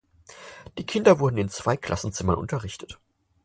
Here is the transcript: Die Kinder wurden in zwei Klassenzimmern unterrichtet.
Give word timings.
Die 0.79 0.85
Kinder 0.87 1.19
wurden 1.19 1.37
in 1.37 1.49
zwei 1.49 1.77
Klassenzimmern 1.77 2.37
unterrichtet. 2.39 2.97